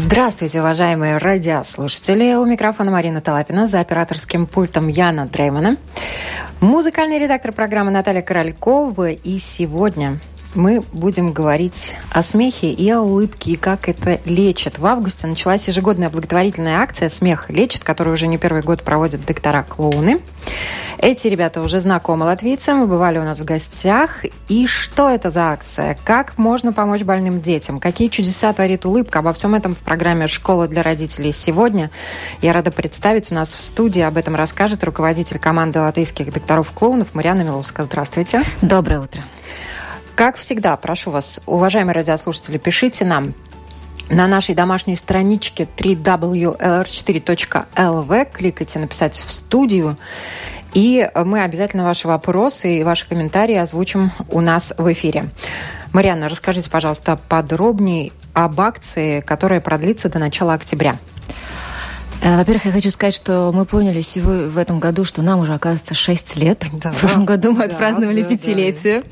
[0.00, 2.34] Здравствуйте, уважаемые радиослушатели.
[2.34, 5.76] У микрофона Марина Талапина, за операторским пультом Яна Дреймана.
[6.60, 9.10] Музыкальный редактор программы Наталья Королькова.
[9.10, 10.20] И сегодня
[10.58, 14.78] мы будем говорить о смехе и о улыбке, и как это лечит.
[14.78, 20.20] В августе началась ежегодная благотворительная акция «Смех лечит», которую уже не первый год проводят доктора-клоуны.
[20.98, 24.24] Эти ребята уже знакомы латвийцам, бывали у нас в гостях.
[24.48, 25.96] И что это за акция?
[26.04, 27.78] Как можно помочь больным детям?
[27.78, 29.20] Какие чудеса творит улыбка?
[29.20, 31.92] Обо всем этом в программе «Школа для родителей» сегодня.
[32.42, 34.02] Я рада представить у нас в студии.
[34.02, 37.86] Об этом расскажет руководитель команды латвийских докторов-клоунов Мариана Миловская.
[37.86, 38.42] Здравствуйте.
[38.60, 39.22] Доброе утро.
[40.18, 43.34] Как всегда, прошу вас, уважаемые радиослушатели, пишите нам
[44.10, 48.32] на нашей домашней страничке www.lr4.lv.
[48.32, 49.96] Кликайте «Написать в студию».
[50.74, 55.30] И мы обязательно ваши вопросы и ваши комментарии озвучим у нас в эфире.
[55.92, 60.98] Марианна, расскажите, пожалуйста, подробнее об акции, которая продлится до начала октября.
[62.20, 65.54] Э, во-первых, я хочу сказать, что мы поняли сегодня, в этом году, что нам уже,
[65.54, 66.64] оказывается, 6 лет.
[66.72, 69.02] Да, в прошлом году мы да, отпраздновали да, пятилетие.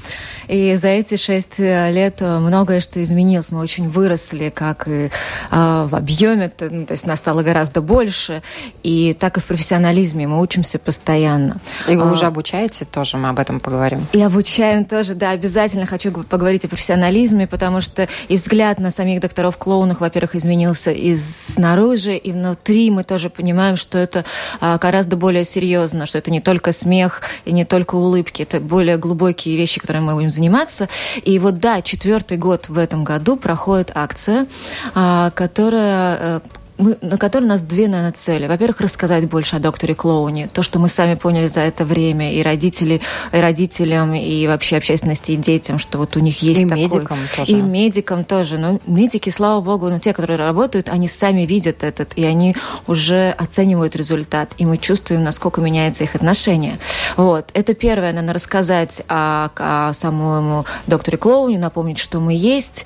[0.49, 0.55] Да.
[0.55, 3.53] И за эти 6 э, лет э, многое что изменилось.
[3.53, 5.11] Мы очень выросли как и э,
[5.51, 8.43] в объеме, то, ну, то есть нас стало гораздо больше.
[8.83, 11.61] И так и в профессионализме мы учимся постоянно.
[11.89, 14.07] И вы а, уже обучаете тоже, мы об этом поговорим.
[14.13, 19.21] И обучаем тоже, да, обязательно хочу поговорить о профессионализме, потому что и взгляд на самих
[19.21, 24.25] докторов-клоунов, во-первых, изменился и снаружи, и внутри мы тоже понимаем, что это
[24.61, 28.97] а, гораздо более серьезно, что это не только смех и не только улыбки, это более
[28.97, 30.89] глубокие вещи, которыми мы будем заниматься.
[31.23, 34.47] И вот да, четвертый год в этом году проходит акция,
[34.95, 36.41] а, которая э,
[36.79, 38.47] мы, на которой у нас две, наверное, цели.
[38.47, 40.49] Во-первых, рассказать больше о докторе Клоуне.
[40.49, 43.01] То, что мы сами поняли за это время, и родители,
[43.33, 46.83] и родителям, и вообще общественности, и детям, что вот у них есть и такой...
[46.83, 47.53] медикам тоже.
[47.53, 48.59] И медикам тоже.
[48.59, 52.55] Но медики, слава богу, ну, те, которые работают, они сами видят этот, и они
[52.87, 54.53] уже оценивают результат.
[54.59, 56.79] И мы чувствуем, насколько меняется их отношение.
[57.17, 57.49] Вот.
[57.55, 62.85] Это первое, наверное, рассказать о, о самому докторе Клоуне, напомнить, что мы есть.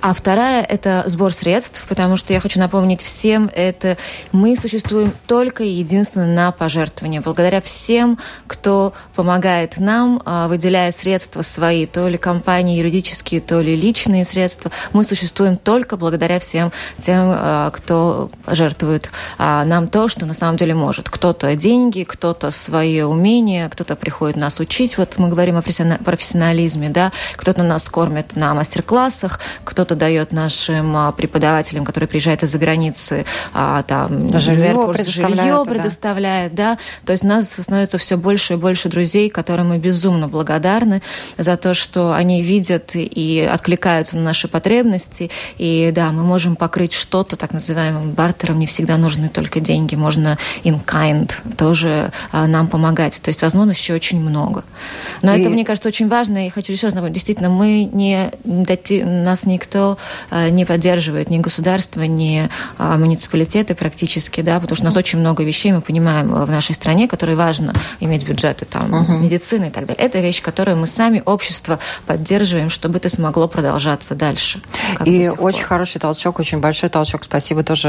[0.00, 3.96] А вторая– это сбор средств, потому что я хочу напомнить всем, всем это
[4.32, 7.20] мы существуем только и единственно на пожертвования.
[7.20, 8.18] Благодаря всем,
[8.48, 14.72] кто помогает нам, а, выделяя средства свои, то ли компании юридические, то ли личные средства,
[14.92, 20.56] мы существуем только благодаря всем тем, а, кто жертвует а, нам то, что на самом
[20.56, 21.08] деле может.
[21.08, 24.98] Кто-то деньги, кто-то свое умение, кто-то приходит нас учить.
[24.98, 31.84] Вот мы говорим о профессионализме, да, кто-то нас кормит на мастер-классах, кто-то дает нашим преподавателям,
[31.84, 33.19] которые приезжают из-за границы,
[33.52, 36.74] а, там, жилье предоставляет, жилье предоставляет да.
[36.74, 36.78] да.
[37.04, 41.02] То есть у нас становится все больше и больше друзей, которым мы безумно благодарны
[41.38, 45.30] за то, что они видят и откликаются на наши потребности.
[45.58, 48.58] И да, мы можем покрыть что-то так называемым бартером.
[48.58, 49.94] Не всегда нужны только деньги.
[49.94, 53.20] Можно in kind тоже а, нам помогать.
[53.22, 54.64] То есть возможностей очень много.
[55.22, 55.40] Но и...
[55.40, 56.46] это, мне кажется, очень важно.
[56.46, 59.98] И хочу еще раз напомнить, действительно, мы не, нас никто
[60.30, 62.48] а, не поддерживает, ни государство, ни
[62.78, 66.50] а, муниципалитеты практически, да, потому что у нас очень много вещей, мы понимаем, э, в
[66.50, 69.12] нашей стране, которые важно иметь бюджеты, там, угу.
[69.14, 70.04] медицины и так далее.
[70.04, 74.62] Это вещь, которую мы сами, общество, поддерживаем, чтобы это смогло продолжаться дальше.
[75.04, 77.24] И очень хороший толчок, очень большой толчок.
[77.24, 77.88] Спасибо тоже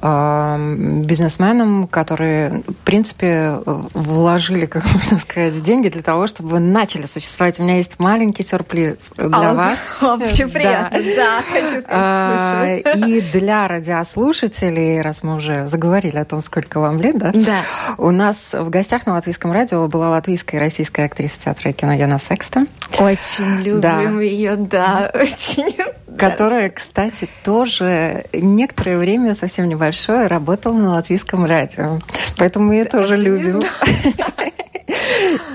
[0.00, 7.04] э, бизнесменам, которые, в принципе, вложили, как можно сказать, деньги для того, чтобы вы начали
[7.04, 7.60] существовать.
[7.60, 9.78] У меня есть маленький сюрприз для а, вас.
[10.00, 10.98] Вообще приятно.
[10.98, 16.40] Да, да хочу сказать, а, И для радиослушателей слушателей, раз мы уже заговорили о том,
[16.40, 17.32] сколько вам лет, да?
[17.34, 17.60] Да.
[17.98, 21.92] У нас в гостях на Латвийском радио была латвийская и российская актриса театра и кино
[21.92, 22.66] Яна Секста.
[22.98, 24.00] Очень любим да.
[24.20, 25.76] ее, да, очень.
[26.16, 31.98] Которая, кстати, тоже некоторое время, совсем небольшое, работала на латвийском радио.
[32.36, 33.62] Поэтому мы ее тоже любим.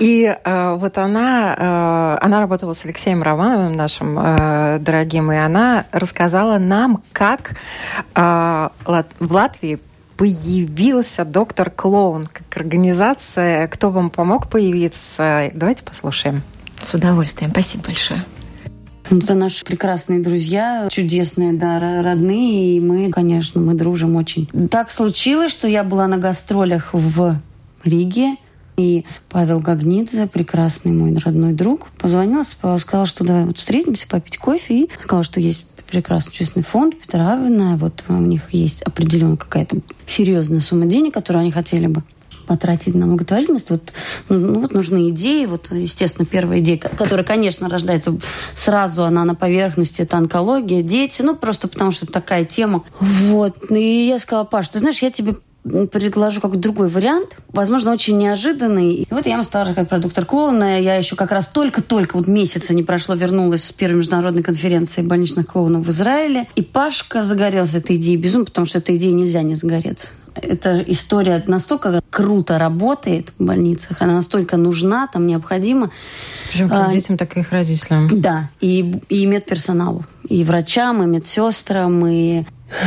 [0.00, 5.86] И э, вот она, э, она работала с Алексеем Романовым, нашим э, дорогим, и она
[5.92, 7.52] рассказала нам, как
[8.14, 9.78] э, в Латвии
[10.16, 13.68] появился доктор Клоун как организация.
[13.68, 15.50] Кто вам помог появиться?
[15.54, 16.42] Давайте послушаем.
[16.82, 17.50] С удовольствием.
[17.52, 18.24] Спасибо большое.
[19.10, 24.46] Это наши прекрасные друзья, чудесные, да, родные, и мы, конечно, мы дружим очень.
[24.68, 27.36] Так случилось, что я была на гастролях в
[27.84, 28.36] Риге,
[28.78, 34.84] и Павел Гагнидзе, прекрасный мой родной друг, позвонил, сказал, что давай вот встретимся, попить кофе.
[34.84, 37.76] И сказал, что есть прекрасный честный фонд Петра Авина.
[37.76, 42.02] Вот у них есть определенная какая-то серьезная сумма денег, которую они хотели бы
[42.46, 43.70] потратить на благотворительность.
[43.70, 43.92] Вот,
[44.28, 45.44] ну, вот нужны идеи.
[45.44, 48.18] Вот, естественно, первая идея, которая, конечно, рождается
[48.54, 51.20] сразу, она на поверхности, это онкология, дети.
[51.22, 52.84] Ну, просто потому что такая тема.
[53.00, 53.70] Вот.
[53.70, 58.94] И я сказала, Паш, ты знаешь, я тебе предложу какой-то другой вариант, возможно, очень неожиданный.
[58.94, 60.80] И вот я вам стала как продуктор клоуна.
[60.80, 65.46] Я еще как раз только-только, вот месяца не прошло, вернулась с первой международной конференции больничных
[65.46, 66.48] клоунов в Израиле.
[66.54, 70.08] И Пашка загорелся этой идеей безумно, потому что этой идеей нельзя не загореться.
[70.34, 75.90] Эта история настолько круто работает в больницах, она настолько нужна, там необходима.
[76.50, 78.20] Причем как а, детям, так и их родителям.
[78.20, 82.44] Да, и, и медперсоналу, и врачам, и медсестрам, и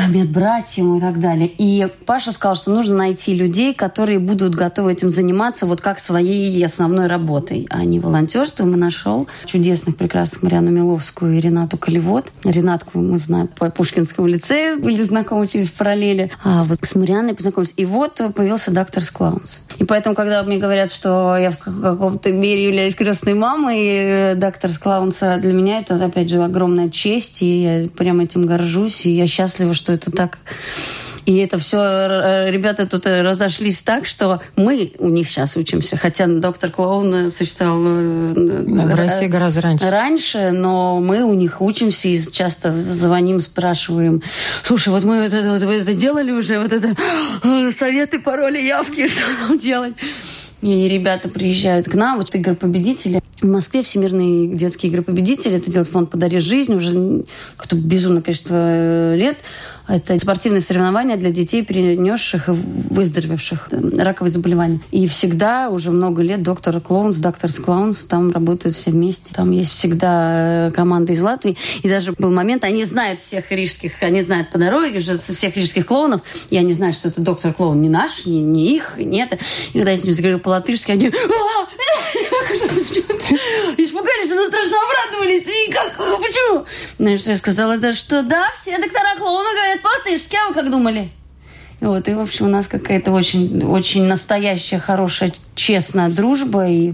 [0.10, 1.52] медбратьям и так далее.
[1.58, 6.64] И Паша сказал, что нужно найти людей, которые будут готовы этим заниматься вот как своей
[6.66, 8.74] основной работой, а не волонтерством.
[8.74, 12.32] И нашел чудесных, прекрасных Марьяну Миловскую и Ренату Колевод.
[12.44, 16.32] Ренатку мы знаем по Пушкинскому лицею, были знакомы через параллели.
[16.44, 17.74] А вот с Марианной познакомились.
[17.78, 19.60] И вот появился доктор Склаунс.
[19.78, 24.72] И поэтому, когда мне говорят, что я в каком-то мере являюсь крестной мамой, э, доктор
[24.72, 29.26] Склаунса, для меня это, опять же, огромная честь, и я прям этим горжусь, и я
[29.28, 30.38] счастлива счастлива, что это так.
[31.28, 35.96] И это все, э, ребята тут э, разошлись так, что мы у них сейчас учимся.
[35.96, 39.90] Хотя доктор Клоун существовал э, в России гораздо раньше.
[39.90, 44.24] Раньше, но мы у них учимся и часто звоним, спрашиваем,
[44.64, 46.96] слушай, вот мы вот это, вот, вот это делали уже, вот это
[47.78, 49.94] советы, пароли, явки, что нам делать?
[50.62, 53.22] И ребята приезжают к нам, вот игры победители.
[53.42, 55.58] В Москве Всемирные детские игры победители.
[55.58, 57.24] Это делает фонд «Подари жизнь» уже
[57.58, 59.40] какое-то безумное количество лет.
[59.88, 64.80] Это спортивные соревнования для детей, перенесших и выздоровевших раковые заболевания.
[64.92, 69.34] И всегда, уже много лет, доктор Клоунс, доктор Клоунс, там работают все вместе.
[69.34, 71.58] Там есть всегда э, команда из Латвии.
[71.84, 75.86] И даже был момент, они знают всех рижских, они знают по дороге уже всех рижских
[75.86, 79.38] клоунов, и они знают, что это доктор Клоун не наш, не, не их, не это.
[79.74, 81.12] И когда я с ним заговорил по-латышски, они
[83.78, 85.48] испугались, но страшно обрадовались.
[85.48, 86.66] И как, почему?
[87.00, 91.12] Знаешь, я сказала, это что, да, все доктора клоуна говорят по-латышски, а вы как думали?
[91.80, 96.94] Вот, и, в общем, у нас какая-то очень, очень настоящая, хорошая, честная дружба, и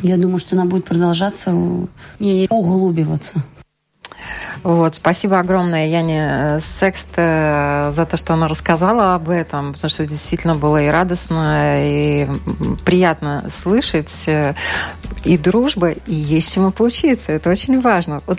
[0.00, 1.54] я думаю, что она будет продолжаться
[2.18, 3.34] и углубиваться.
[4.62, 9.88] Вот, спасибо огромное Яне э, Секст э, за то, что она рассказала об этом, потому
[9.88, 12.28] что действительно было и радостно, и
[12.84, 14.24] приятно слышать.
[14.26, 14.54] Э,
[15.24, 17.32] и дружба, и есть чему поучиться.
[17.32, 18.22] Это очень важно.
[18.26, 18.38] Вот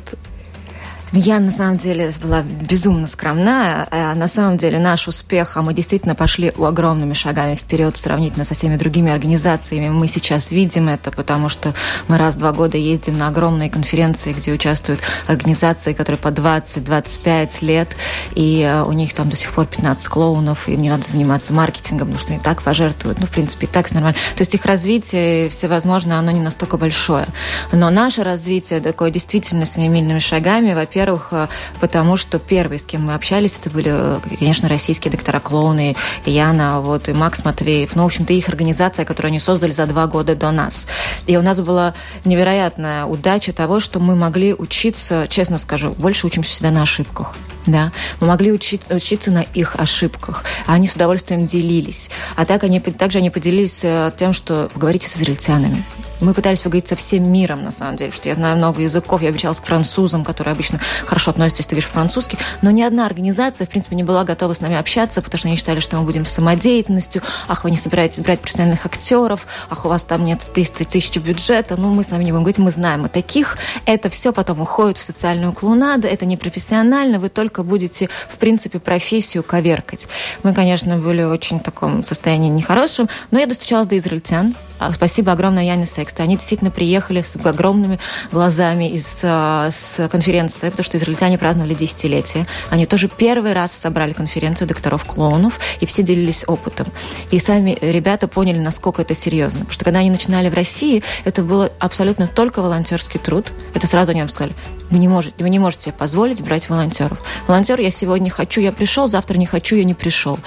[1.13, 3.88] я, на самом деле, была безумно скромна.
[3.92, 8.54] А на самом деле, наш успех, а мы действительно пошли огромными шагами вперед сравнительно со
[8.54, 9.89] всеми другими организациями.
[9.89, 11.74] Мы сейчас видим это, потому что
[12.07, 17.65] мы раз в два года ездим на огромные конференции, где участвуют организации, которые по 20-25
[17.65, 17.95] лет,
[18.36, 21.54] и э, у них там до сих пор 15 клоунов, и им не надо заниматься
[21.54, 23.19] маркетингом, потому что они так пожертвуют.
[23.19, 24.18] Ну, в принципе, и так все нормально.
[24.36, 27.27] То есть их развитие всевозможно, оно не настолько большое.
[27.71, 31.47] Но наше развитие такое действительно семимильными шагами, во-первых, во-первых, э,
[31.79, 35.95] потому что первые, с кем мы общались, это были, э, конечно, российские доктора-клоуны,
[36.25, 37.95] Яна, вот, и Макс Матвеев.
[37.95, 40.88] Ну, в общем-то, их организация, которую они создали за два года до нас.
[41.27, 41.94] И у нас была
[42.25, 47.35] невероятная удача того, что мы могли учиться, честно скажу, больше учимся всегда на ошибках.
[47.67, 47.91] Да,
[48.21, 50.45] мы могли учиться, учиться на их ошибках.
[50.65, 52.09] А они с удовольствием делились.
[52.35, 55.83] А так они, также они поделились э, тем, что поговорите с израильтянами.
[56.19, 59.21] Мы пытались поговорить со всем миром, на самом деле, что я знаю много языков.
[59.21, 62.37] Я обучалась к французам, которые обычно хорошо относятся, если ты говоришь по-французски.
[62.63, 65.57] Но ни одна организация, в принципе, не была готова с нами общаться, потому что они
[65.57, 67.21] считали, что мы будем самодеятельностью.
[67.47, 69.45] Ах, вы не собираетесь брать профессиональных актеров.
[69.69, 71.75] Ах, у вас там нет тысячи, тысячи бюджета.
[71.75, 73.57] Ну, мы с вами не будем говорить, мы знаем о таких.
[73.85, 76.07] Это все потом уходит в социальную клоунаду.
[76.07, 77.19] Это не профессионально.
[77.19, 80.07] Вы только будете, в принципе, профессию коверкать.
[80.42, 83.07] Мы, конечно, были в очень таком состоянии нехорошем.
[83.30, 84.56] Но я достучалась до израильтян.
[84.79, 86.23] А, спасибо огромное Яне Секста.
[86.23, 87.99] Они действительно приехали с огромными
[88.31, 92.45] глазами из а, с конференции, потому что израильтяне праздновали десятилетие.
[92.69, 96.87] Они тоже первый раз собрали конференцию докторов-клоунов, и все делились опытом.
[97.31, 99.59] И сами ребята поняли, насколько это серьезно.
[99.59, 103.47] Потому что когда они начинали в России, это было абсолютно только волонтерский труд.
[103.73, 104.53] Это сразу они нам сказали,
[104.89, 107.21] вы не можете, вы не можете себе позволить брать волонтеров.
[107.47, 110.39] Волонтер я сегодня хочу, я пришел, завтра не хочу, я не пришел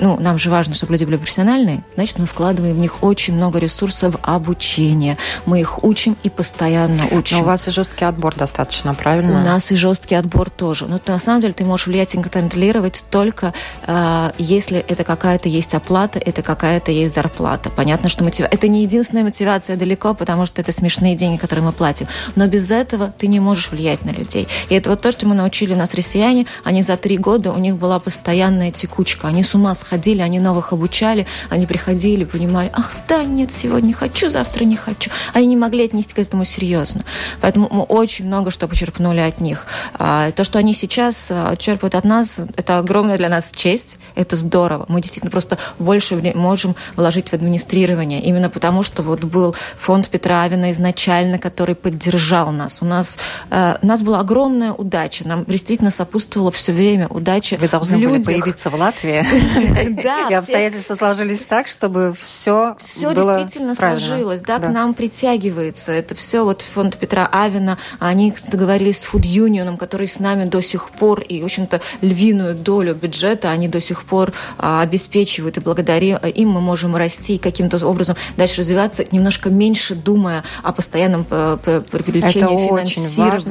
[0.00, 3.58] ну, нам же важно, чтобы люди были профессиональные, значит, мы вкладываем в них очень много
[3.58, 5.16] ресурсов обучения.
[5.46, 7.38] Мы их учим и постоянно учим.
[7.38, 9.40] Но у вас и жесткий отбор достаточно, правильно?
[9.40, 10.86] У нас и жесткий отбор тоже.
[10.86, 13.54] Но на самом деле ты можешь влиять и контролировать только
[13.86, 17.70] э, если это какая-то есть оплата, это какая-то есть зарплата.
[17.70, 18.46] Понятно, что мотив...
[18.50, 22.06] это не единственная мотивация далеко, потому что это смешные деньги, которые мы платим.
[22.34, 24.48] Но без этого ты не можешь влиять на людей.
[24.70, 26.46] И это вот то, что мы научили нас россияне.
[26.64, 29.28] Они за три года, у них была постоянная текучка.
[29.28, 33.92] Они с ума сходили ходили, они новых обучали, они приходили, понимали, ах, да, нет, сегодня
[33.92, 35.10] хочу, завтра не хочу.
[35.34, 37.02] Они не могли отнести к этому серьезно.
[37.40, 39.66] Поэтому мы очень много что почерпнули от них.
[39.94, 44.36] А, то, что они сейчас а, черпают от нас, это огромная для нас честь, это
[44.36, 44.84] здорово.
[44.88, 50.42] Мы действительно просто больше можем вложить в администрирование, именно потому, что вот был фонд Петра
[50.42, 52.82] Авина изначально, который поддержал нас.
[52.82, 53.18] У нас,
[53.50, 58.22] э, у нас была огромная удача, нам действительно сопутствовало все время удача Вы должны были
[58.22, 59.24] появиться в Латвии.
[60.06, 60.28] Да.
[60.30, 65.92] И обстоятельства сложились так, чтобы все Все действительно сложилось, да, к нам притягивается.
[65.92, 70.60] Это все вот фонд Петра Авина, они договорились с Food Union, который с нами до
[70.60, 75.60] сих пор, и, в общем-то, львиную долю бюджета они до сих пор а, обеспечивают, и
[75.60, 81.26] благодаря им мы можем расти и каким-то образом дальше развиваться, немножко меньше думая о постоянном
[81.30, 81.58] э,
[81.90, 83.06] привлечении очень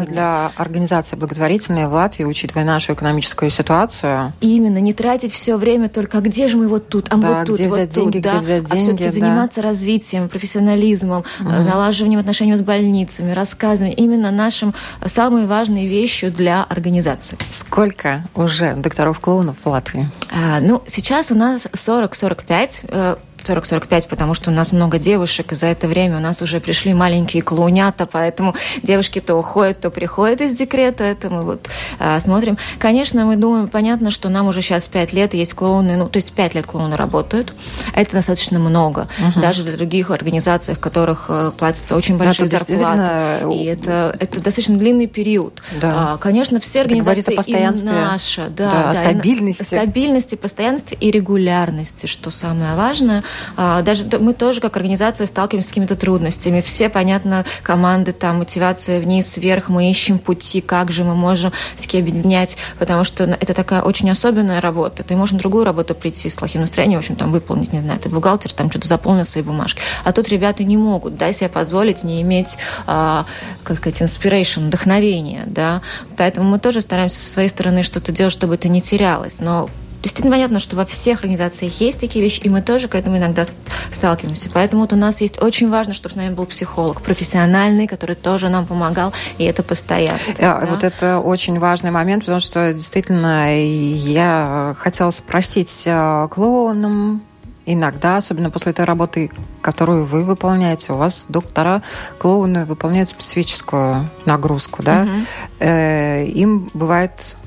[0.06, 4.34] важно для организации благотворительной в Латвии, учитывая нашу экономическую ситуацию.
[4.42, 7.48] Именно, не тратить все время только, а где же мы вот тут, а да, вот
[7.48, 9.12] тут, где вот взять тут, деньги, да, где взять деньги, а все-таки да.
[9.12, 11.50] заниматься развитием, профессионализмом, угу.
[11.50, 14.74] налаживанием отношений с больницами, рассказыванием, именно нашим
[15.06, 17.38] самые важные вещи для организации.
[17.50, 20.10] Сколько уже докторов-клоунов в Латвии?
[20.32, 25.68] А, ну, сейчас у нас 40-45 40-45, потому что у нас много девушек, и за
[25.68, 30.56] это время у нас уже пришли маленькие клоунята, поэтому девушки то уходят, то приходят из
[30.56, 31.68] декрета, это мы вот
[32.00, 32.58] а, смотрим.
[32.80, 36.34] Конечно, мы думаем, понятно, что нам уже сейчас 5 лет, есть клоуны, ну, то есть
[36.34, 37.54] 5 лет клоуны работают,
[37.94, 39.40] это достаточно много, угу.
[39.40, 44.42] даже для других организаций, в которых э, платятся очень большие да, зарплаты, и это, это
[44.42, 45.62] достаточно длинный период.
[45.80, 46.14] Да.
[46.14, 49.62] А, конечно, все организации о постоянстве, и наша, да, да, да, о стабильности.
[49.62, 53.24] И, стабильности, постоянстве и регулярности, что самое важное.
[53.58, 56.62] А, даже мы тоже как организация сталкиваемся с какими-то трудностями.
[56.62, 62.00] Все, понятно, команды, там, мотивация вниз, вверх, мы ищем пути, как же мы можем все-таки
[62.00, 65.04] объединять, потому что это такая очень особенная работа.
[65.04, 68.00] Ты можешь на другую работу прийти с плохим настроением, в общем, там, выполнить, не знаю,
[68.00, 69.82] ты бухгалтер, там, что-то заполнил свои бумажки.
[70.04, 73.26] А тут ребята не могут, да, себе позволить не иметь, а,
[73.64, 75.82] как сказать, inspiration, вдохновение, да.
[76.18, 79.38] Поэтому мы тоже стараемся со своей стороны что-то делать, чтобы это не терялось.
[79.40, 79.70] Но
[80.06, 83.44] действительно понятно, что во всех организациях есть такие вещи, и мы тоже к этому иногда
[83.92, 84.50] сталкиваемся.
[84.54, 88.50] Поэтому вот у нас есть очень важно, чтобы с нами был психолог, профессиональный, который тоже
[88.50, 90.36] нам помогал, и это постоянство.
[90.38, 90.68] Да, да?
[90.68, 97.24] Вот это очень важный момент, потому что действительно я хотела спросить э, клоунам,
[97.66, 99.32] иногда, особенно после той работы,
[99.62, 101.82] которую вы выполняете, у вас доктора
[102.20, 105.12] клоуны выполняют специфическую нагрузку, да, угу.
[105.60, 107.38] э, им бывает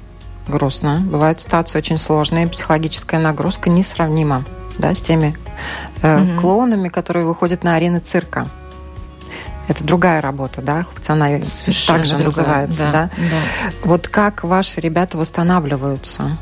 [0.49, 1.03] грустно.
[1.05, 4.45] Бывают ситуации очень сложные, психологическая нагрузка несравнима
[4.79, 5.35] да, с теми
[6.03, 8.49] э, mm клоунами, которые выходят на арены цирка.
[9.67, 13.11] Это другая работа, да, она Совершенно также другая, называется, да, да?
[13.17, 13.73] да.
[13.85, 16.39] Вот как ваши ребята восстанавливаются?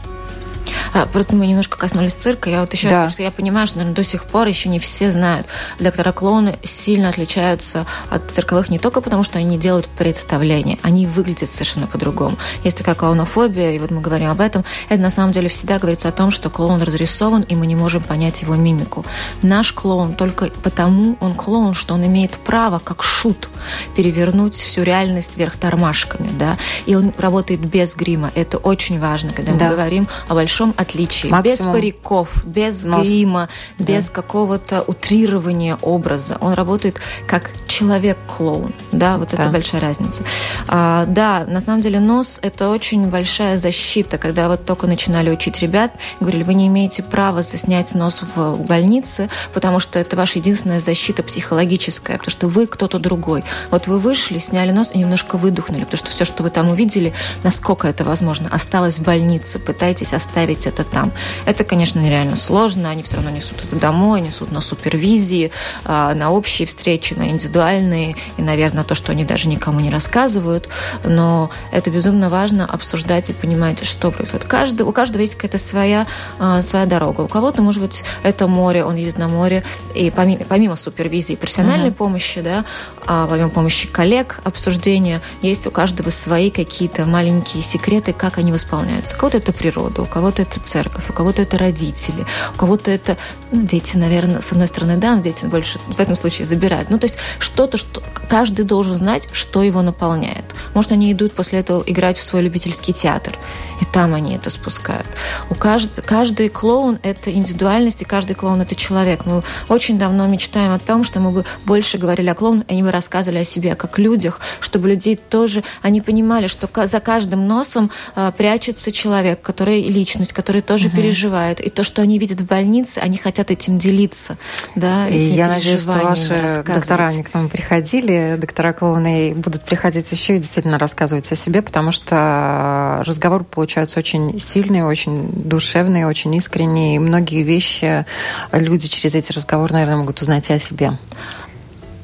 [0.97, 2.51] А, просто мы немножко коснулись цирка.
[2.51, 3.03] Я вот еще да.
[3.03, 5.47] раз что я понимаю, что, наверное, до сих пор еще не все знают.
[5.79, 11.07] Доктора клоуны сильно отличаются от цирковых не только потому, что они не делают представления, они
[11.07, 12.37] выглядят совершенно по-другому.
[12.65, 14.65] Есть такая клоунофобия, и вот мы говорим об этом.
[14.89, 18.03] Это на самом деле всегда говорится о том, что клоун разрисован, и мы не можем
[18.03, 19.05] понять его мимику.
[19.43, 23.49] Наш клоун только потому он клоун, что он имеет право, как шут,
[23.97, 28.31] перевернуть всю реальность вверх тормашками, да, и он работает без грима.
[28.35, 29.67] Это очень важно, когда да.
[29.67, 31.29] мы говорим о большом отличии.
[31.29, 31.75] Максимум.
[31.75, 33.07] Без париков, без Нос.
[33.07, 33.85] грима, да.
[33.85, 36.39] без какого-то утрирования образа.
[36.41, 38.73] Он работает как человек-клоун.
[38.93, 39.43] Да, вот да.
[39.43, 40.25] это большая разница.
[40.69, 44.19] А, да, на самом деле нос– это очень большая защита.
[44.19, 49.29] Когда вот только начинали учить ребят, говорили, вы не имеете права заснять нос в больнице,
[49.53, 53.45] потому что это ваша единственная защита психологическая, потому что вы кто-то другой.
[53.71, 57.13] Вот вы вышли, сняли нос и немножко выдохнули, потому что все, что вы там увидели,
[57.43, 59.59] насколько это возможно, осталось в больнице.
[59.59, 61.13] Пытайтесь оставить это там.
[61.45, 62.91] Это, конечно, нереально сложно.
[62.91, 65.51] Они все равно несут это домой, несут на супервизии,
[65.85, 70.69] а, на общие встречи, на индивидуальные, и, наверное, то, что они даже никому не рассказывают.
[71.05, 74.45] Но это безумно важно обсуждать и понимать, что происходит.
[74.45, 76.07] Каждый, у каждого есть какая-то своя,
[76.39, 77.23] а, своя дорога.
[77.23, 79.65] У кого-то, может быть, это море, он ездит на море,
[79.95, 81.95] и помимо, помимо супервизии профессиональной uh-huh.
[81.95, 82.65] помощи, да,
[83.07, 89.15] а помимо помощи коллег, обсуждения, есть у каждого свои какие-то маленькие секреты, как они восполняются.
[89.15, 93.17] У кого-то это природа, у кого-то это церковь, у кого-то это родители, у кого-то это
[93.53, 96.91] ну, дети, наверное, с одной стороны, да, но дети больше в этом случае забирают.
[96.91, 100.45] Ну, то есть что-то, что каждый должен знать, что его наполняет.
[100.75, 103.37] Может, они идут после этого играть в свой любительский театр,
[103.81, 105.07] и там они это спускают.
[105.51, 109.27] У каждый, каждый клоун– это индивидуальность, и каждый клоун– это человек.
[109.27, 112.91] Мы очень давно мечтаем о том, что мы бы больше говорили о клоунах, они бы
[112.91, 118.33] рассказывали о себе как людях, чтобы людей тоже, они понимали, что за каждым носом а,
[118.33, 120.99] прячется человек, который личность, которые тоже угу.
[120.99, 121.59] переживают.
[121.59, 124.39] И то, что они видят в больнице, они хотят этим делиться.
[124.77, 130.13] Да, и я надеюсь, что ваши доктора не к нам приходили, доктора клоуны будут приходить
[130.13, 136.33] еще и действительно рассказывать о себе, потому что разговор получается очень сильный, очень душевный, очень
[136.37, 136.95] искренний.
[136.95, 138.07] И многие вещи
[138.53, 140.93] люди через эти разговоры, наверное, могут узнать и о себе.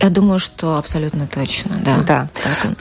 [0.03, 1.99] Я думаю, что абсолютно точно, да.
[1.99, 2.29] Да.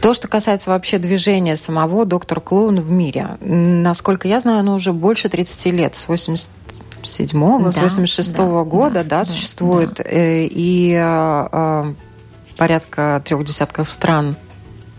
[0.01, 4.91] То, что касается вообще движения самого доктор Клоун в мире, насколько я знаю, оно уже
[4.91, 10.03] больше 30 лет, с 87-го, да, с 86-го да, года, да, да, существует, да.
[10.03, 11.93] Э, и э, э,
[12.57, 14.35] порядка трех десятков стран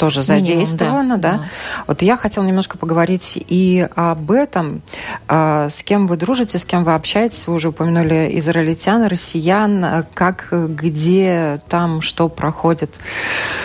[0.02, 1.38] тоже задействовано, Минимум, да, да.
[1.38, 1.44] да.
[1.86, 4.82] Вот я хотела немножко поговорить и об этом,
[5.28, 7.46] а, с кем вы дружите, с кем вы общаетесь.
[7.46, 12.98] Вы уже упомянули израильтян, россиян, как, где, там, что проходит.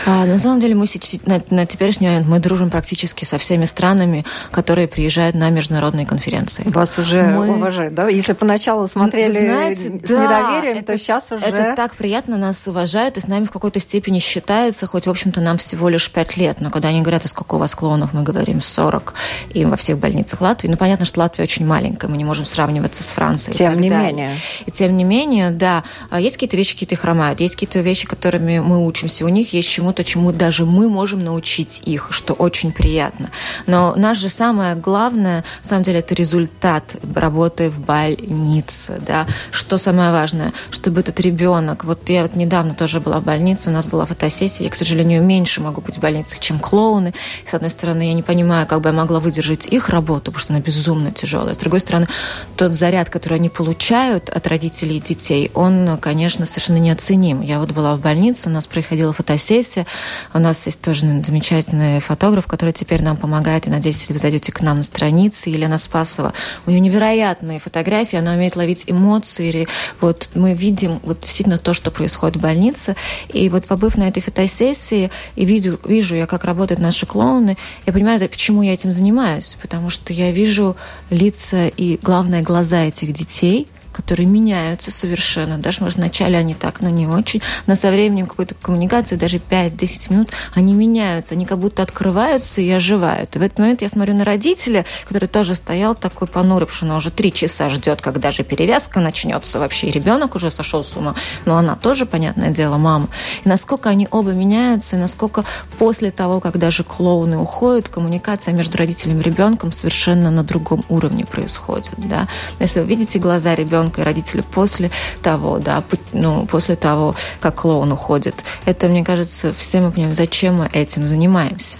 [0.05, 3.65] А, на самом деле мы сейчас, на, на теперешний момент мы дружим практически со всеми
[3.65, 6.61] странами, которые приезжают на международные конференции.
[6.67, 7.55] Вас уже мы...
[7.55, 8.09] уважают, да?
[8.09, 11.43] Если поначалу смотрели знаете, с да, недоверием, это, то сейчас уже...
[11.43, 15.41] Это так приятно, нас уважают и с нами в какой-то степени считается, хоть, в общем-то,
[15.41, 18.13] нам всего лишь пять 40 лет, но когда они говорят, а сколько у вас клонов,
[18.13, 19.13] мы говорим 40,
[19.53, 20.67] и во всех больницах Латвии.
[20.67, 23.55] Ну, понятно, что Латвия очень маленькая, мы не можем сравниваться с Францией.
[23.55, 24.11] Тем не далее.
[24.11, 24.37] менее.
[24.65, 28.59] И тем не менее, да, а есть какие-то вещи, какие-то хромают, есть какие-то вещи, которыми
[28.59, 33.29] мы учимся, у них есть чему-то, чему даже мы можем научить их, что очень приятно.
[33.65, 39.27] Но наш же самое главное, на самом деле, это результат работы в больнице, да.
[39.51, 43.73] Что самое важное, чтобы этот ребенок, вот я вот недавно тоже была в больнице, у
[43.73, 47.13] нас была фотосессия, я, к сожалению, меньше могу быть в больнице, больницах, чем клоуны.
[47.45, 50.53] С одной стороны, я не понимаю, как бы я могла выдержать их работу, потому что
[50.53, 51.53] она безумно тяжелая.
[51.53, 52.07] С другой стороны,
[52.55, 57.41] тот заряд, который они получают от родителей и детей, он, конечно, совершенно неоценим.
[57.41, 59.85] Я вот была в больнице, у нас проходила фотосессия,
[60.33, 64.51] у нас есть тоже замечательный фотограф, который теперь нам помогает, и надеюсь, если вы зайдете
[64.51, 66.33] к нам на странице, Елена Спасова,
[66.65, 69.67] у нее невероятные фотографии, она умеет ловить эмоции,
[70.01, 72.95] вот мы видим вот действительно то, что происходит в больнице,
[73.31, 77.57] и вот побыв на этой фотосессии, и вижу, вижу вижу я, как работают наши клоуны,
[77.85, 79.57] я понимаю, почему я этим занимаюсь.
[79.61, 80.77] Потому что я вижу
[81.09, 85.57] лица и, главное, глаза этих детей– которые меняются совершенно.
[85.57, 87.41] Даже, может, вначале они так, но не очень.
[87.65, 91.33] Но со временем какой-то коммуникации, даже 5-10 минут, они меняются.
[91.33, 93.35] Они как будто открываются и оживают.
[93.35, 96.85] И в этот момент я смотрю на родителя, который тоже стоял такой понурый, потому что
[96.85, 99.87] она уже три часа ждет, когда же перевязка начнется вообще.
[99.87, 101.15] И ребенок уже сошел с ума.
[101.45, 103.07] Но она тоже, понятное дело, мама.
[103.43, 105.43] И насколько они оба меняются, и насколько
[105.79, 111.25] после того, как даже клоуны уходят, коммуникация между родителем и ребенком совершенно на другом уровне
[111.25, 111.93] происходит.
[111.97, 112.27] Да?
[112.59, 117.55] Если вы видите глаза ребенка, ребенка и родители после того, да, ну, после того, как
[117.61, 118.35] клоун уходит.
[118.65, 121.77] Это, мне кажется, все мы понимаем, зачем мы этим занимаемся.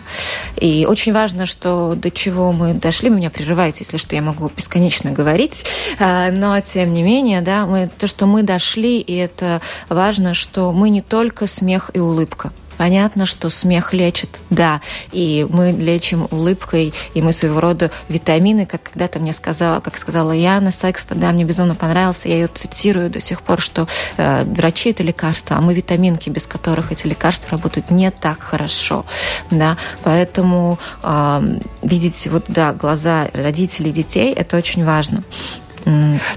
[0.55, 5.11] И очень важно, что до чего мы дошли, меня прерываете, если что, я могу бесконечно
[5.11, 5.65] говорить,
[5.99, 10.71] а, но тем не менее, да, мы, то, что мы дошли, и это важно, что
[10.71, 12.51] мы не только смех и улыбка.
[12.77, 18.83] Понятно, что смех лечит, да, и мы лечим улыбкой, и мы своего рода витамины, как
[18.83, 23.19] когда-то мне сказала, как сказала Яна Секста, да, мне безумно понравился, я ее цитирую до
[23.19, 23.87] сих пор, что
[24.17, 29.05] э, врачи это лекарства, а мы витаминки, без которых эти лекарства работают не так хорошо,
[29.49, 35.23] да, поэтому э, видеть вот, да, глаза родителей детей, это очень важно.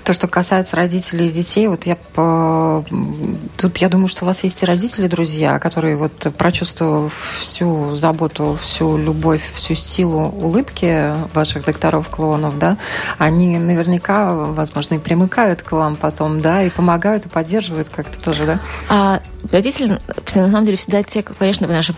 [0.05, 2.85] То, что касается родителей и детей, вот я по...
[3.57, 8.57] тут я думаю, что у вас есть и родители, друзья, которые вот прочувствовав всю заботу,
[8.61, 12.77] всю любовь, всю силу улыбки ваших докторов-клоунов, да,
[13.19, 18.47] они наверняка, возможно, и примыкают к вам потом, да, и помогают, и поддерживают как-то тоже,
[18.47, 18.61] да?
[18.89, 20.01] А родители,
[20.35, 21.95] на самом деле, всегда те, конечно, наши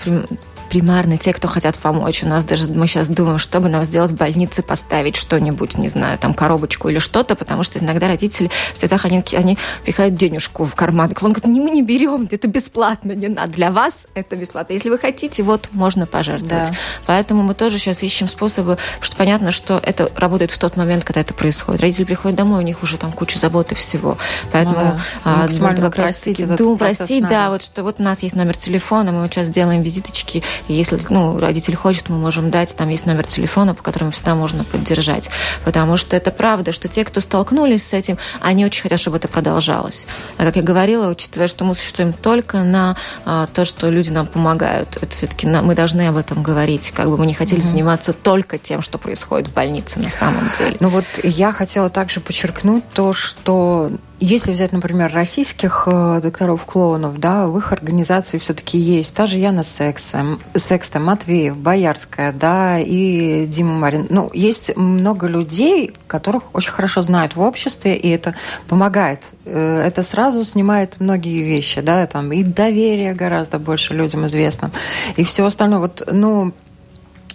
[0.73, 2.25] примарно те, кто хотят помочь.
[2.25, 6.19] У нас даже мы сейчас думаем, чтобы нам сделать в больнице, поставить что-нибудь, не знаю,
[6.19, 10.75] там коробочку или что-то, потому что иногда родители в цветах, они, они пихают денежку в
[10.75, 11.13] карман.
[11.13, 13.53] Клон говорит, не, мы не берем, это бесплатно, не надо.
[13.53, 14.73] Для вас это бесплатно.
[14.73, 16.71] Если вы хотите, вот, можно пожертвовать.
[16.71, 16.77] Да.
[17.05, 21.05] Поэтому мы тоже сейчас ищем способы, потому что понятно, что это работает в тот момент,
[21.05, 21.83] когда это происходит.
[21.83, 24.17] Родители приходят домой, у них уже там куча забот и всего.
[24.53, 28.23] Поэтому ну, а, максимально как простить раз, думаю, простить, да, вот что вот у нас
[28.23, 32.51] есть номер телефона, мы вот сейчас делаем визиточки, и если ну, родитель хочет, мы можем
[32.51, 35.31] дать, там есть номер телефона, по которому всегда можно поддержать.
[35.65, 39.29] Потому что это правда, что те, кто столкнулись с этим, они очень хотят, чтобы это
[39.29, 40.07] продолжалось.
[40.39, 44.27] А как я говорила, учитывая, что мы существуем только на а, то, что люди нам
[44.27, 46.93] помогают, это все-таки мы должны об этом говорить.
[46.95, 47.71] Как бы мы не хотели mm-hmm.
[47.71, 50.77] заниматься только тем, что происходит в больнице на самом деле.
[50.81, 53.91] Ну вот я хотела также подчеркнуть то, что
[54.25, 59.65] если взять, например, российских э, докторов-клоунов, да, в их организации все-таки есть та же Яна
[59.65, 64.07] Секста, Секста, Матвеев, Боярская, да, и Дима Марин.
[64.11, 68.37] Ну, есть много людей, которых очень хорошо знают в обществе, и это
[68.69, 69.25] помогает.
[69.45, 74.71] Э, это сразу снимает многие вещи, да, там и доверие гораздо больше людям известным,
[75.17, 75.81] и все остальное.
[75.81, 76.53] Вот, ну,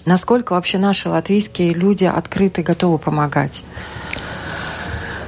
[0.06, 3.66] насколько вообще наши латвийские люди открыты, готовы помогать?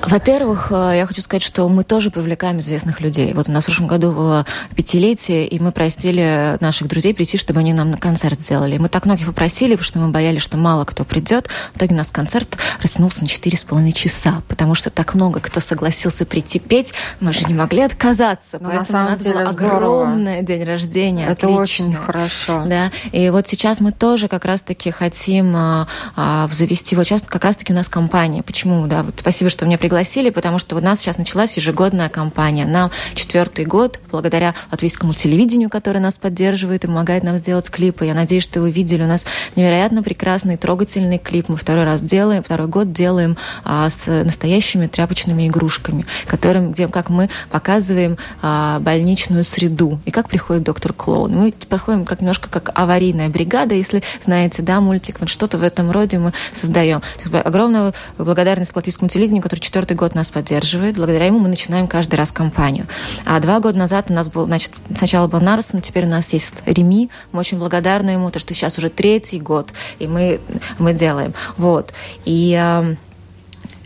[0.01, 3.33] Во-первых, э, я хочу сказать, что мы тоже привлекаем известных людей.
[3.33, 7.59] Вот у нас в прошлом году было пятилетие, и мы просили наших друзей прийти, чтобы
[7.59, 8.77] они нам на концерт сделали.
[8.77, 11.47] мы так многих попросили, потому что мы боялись, что мало кто придет.
[11.73, 15.41] В итоге у нас концерт растянулся на четыре с половиной часа, потому что так много
[15.41, 18.57] кто согласился прийти петь, мы же не могли отказаться.
[18.59, 21.25] Но Поэтому на самом у нас деле было огромное день рождения.
[21.25, 21.59] Это отличное.
[21.61, 22.63] очень хорошо.
[22.65, 27.43] Да, и вот сейчас мы тоже как раз-таки хотим а, а, завести, вот сейчас как
[27.43, 28.43] раз-таки у нас компания.
[28.43, 32.09] Почему, да, вот спасибо, что меня пригласили пригласили, потому что у нас сейчас началась ежегодная
[32.09, 32.67] кампания.
[32.67, 38.05] Нам четвертый год, благодаря латвийскому телевидению, которое нас поддерживает и помогает нам сделать клипы.
[38.05, 39.01] Я надеюсь, что вы видели.
[39.01, 39.25] У нас
[39.55, 41.49] невероятно прекрасный, трогательный клип.
[41.49, 47.09] Мы второй раз делаем, второй год делаем а, с настоящими тряпочными игрушками, которым, где, как
[47.09, 51.31] мы показываем а, больничную среду и как приходит доктор Клоун.
[51.31, 55.89] Мы проходим как немножко как аварийная бригада, если знаете, да, мультик, вот что-то в этом
[55.89, 57.01] роде мы создаем.
[57.33, 60.95] Огромная благодарность латвийскому телевидению, который четвертый год нас поддерживает.
[60.95, 62.85] Благодаря ему мы начинаем каждый раз кампанию.
[63.25, 66.55] А два года назад у нас был, значит, сначала был Нарстон, теперь у нас есть
[66.65, 67.09] Реми.
[67.31, 70.41] Мы очень благодарны ему, потому что сейчас уже третий год, и мы,
[70.79, 71.33] мы делаем.
[71.55, 71.93] Вот.
[72.25, 72.95] И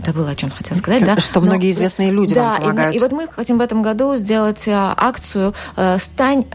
[0.04, 1.20] забыла, о чем хотела сказать, да?
[1.20, 2.96] Что Но, многие известные люди да, вам помогают.
[2.96, 6.46] И, и вот мы хотим в этом году сделать а, акцию э, «Стань...»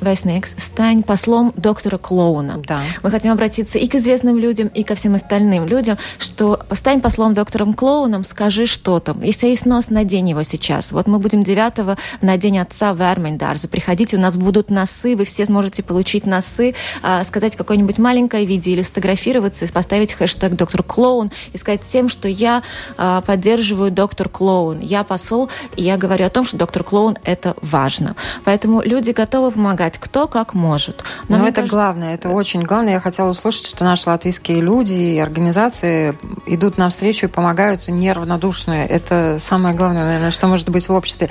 [0.00, 2.62] Вайснекс, стань послом доктора Клоуна.
[2.66, 2.80] Да.
[3.02, 7.34] Мы хотим обратиться и к известным людям, и ко всем остальным людям, что стань послом
[7.34, 9.22] доктором Клоуном, скажи что там.
[9.22, 10.92] Если есть нос, надень его сейчас.
[10.92, 13.68] Вот мы будем 9 на День Отца в Эрминдарзе.
[13.68, 18.72] Приходите, у нас будут носы, вы все сможете получить носы, а, сказать какое-нибудь маленькое видео
[18.72, 22.62] или сфотографироваться, поставить хэштег доктор Клоун и сказать всем, что я
[22.96, 24.80] а, поддерживаю доктор Клоун.
[24.80, 28.14] Я посол, и я говорю о том, что доктор Клоун это важно.
[28.44, 31.02] Поэтому люди готовы помогать помогать, кто как может.
[31.28, 31.74] Но, Но это кажется...
[31.74, 32.94] главное, это очень главное.
[32.94, 38.86] Я хотела услышать, что наши латвийские люди и организации идут навстречу и помогают неравнодушные.
[38.86, 41.28] Это самое главное, наверное, что может быть в обществе.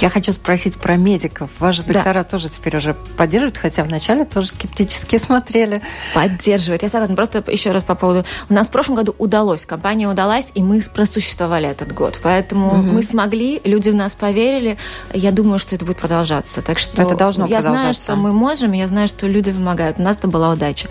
[0.00, 1.48] Я хочу спросить про медиков.
[1.58, 1.94] Ваши да.
[1.94, 5.82] доктора тоже теперь уже поддерживают, хотя вначале тоже скептически смотрели.
[6.14, 6.82] Поддерживают.
[6.82, 7.16] Я согласна.
[7.16, 8.24] Просто еще раз по поводу...
[8.50, 9.64] У нас в прошлом году удалось.
[9.64, 12.18] Компания удалась, и мы просуществовали этот год.
[12.22, 12.82] Поэтому угу.
[12.82, 14.76] мы смогли, люди в нас поверили.
[15.14, 16.60] Я думаю, что это будет продолжаться.
[16.60, 17.80] Так что это должно я продолжаться.
[17.80, 19.98] знаю, что мы можем, я знаю, что люди помогают.
[19.98, 20.88] У нас это была удача.